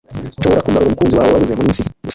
[0.39, 1.93] ashobora kugarura umukunzi wawe wabuze muminsi gusa